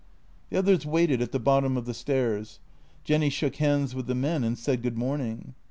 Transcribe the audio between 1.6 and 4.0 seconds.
of the stairs. Jenny shook hands